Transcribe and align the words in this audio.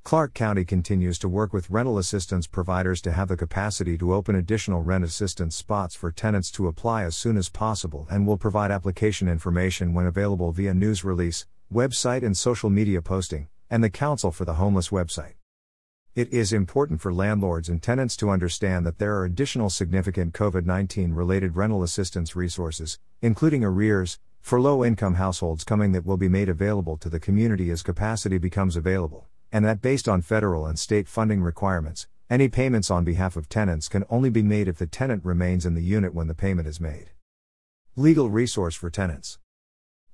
Clark 0.03 0.35
County 0.35 0.63
continues 0.63 1.17
to 1.17 1.27
work 1.27 1.51
with 1.51 1.71
rental 1.71 1.97
assistance 1.97 2.45
providers 2.45 3.01
to 3.01 3.11
have 3.11 3.29
the 3.29 3.35
capacity 3.35 3.97
to 3.97 4.13
open 4.13 4.35
additional 4.35 4.83
rent 4.83 5.03
assistance 5.03 5.55
spots 5.55 5.95
for 5.95 6.11
tenants 6.11 6.51
to 6.51 6.67
apply 6.67 7.03
as 7.03 7.15
soon 7.15 7.35
as 7.35 7.49
possible 7.49 8.05
and 8.11 8.27
will 8.27 8.37
provide 8.37 8.69
application 8.69 9.27
information 9.27 9.95
when 9.95 10.05
available 10.05 10.51
via 10.51 10.71
news 10.71 11.03
release, 11.03 11.47
website, 11.73 12.23
and 12.23 12.37
social 12.37 12.69
media 12.69 13.01
posting, 13.01 13.47
and 13.71 13.83
the 13.83 13.89
Council 13.89 14.31
for 14.31 14.45
the 14.45 14.53
Homeless 14.53 14.89
website. 14.89 15.33
It 16.13 16.31
is 16.31 16.53
important 16.53 17.01
for 17.01 17.11
landlords 17.11 17.69
and 17.69 17.81
tenants 17.81 18.15
to 18.17 18.29
understand 18.29 18.85
that 18.85 18.99
there 18.99 19.15
are 19.15 19.25
additional 19.25 19.71
significant 19.71 20.33
COVID 20.33 20.65
19 20.65 21.13
related 21.13 21.55
rental 21.55 21.81
assistance 21.81 22.35
resources, 22.35 22.99
including 23.21 23.63
arrears, 23.63 24.19
for 24.47 24.61
low 24.61 24.85
income 24.85 25.15
households 25.15 25.65
coming 25.65 25.91
that 25.91 26.05
will 26.05 26.15
be 26.15 26.29
made 26.29 26.47
available 26.47 26.95
to 26.95 27.09
the 27.09 27.19
community 27.19 27.69
as 27.69 27.83
capacity 27.83 28.37
becomes 28.37 28.77
available, 28.77 29.27
and 29.51 29.65
that 29.65 29.81
based 29.81 30.07
on 30.07 30.21
federal 30.21 30.65
and 30.65 30.79
state 30.79 31.05
funding 31.05 31.41
requirements, 31.41 32.07
any 32.29 32.47
payments 32.47 32.89
on 32.89 33.03
behalf 33.03 33.35
of 33.35 33.49
tenants 33.49 33.89
can 33.89 34.05
only 34.09 34.29
be 34.29 34.41
made 34.41 34.69
if 34.69 34.77
the 34.77 34.87
tenant 34.87 35.25
remains 35.25 35.65
in 35.65 35.73
the 35.73 35.83
unit 35.83 36.13
when 36.13 36.27
the 36.27 36.33
payment 36.33 36.65
is 36.65 36.79
made. 36.79 37.09
Legal 37.97 38.29
resource 38.29 38.73
for 38.73 38.89
tenants. 38.89 39.37